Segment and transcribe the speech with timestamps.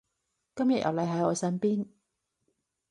[0.55, 1.85] 今日有你喺我身邊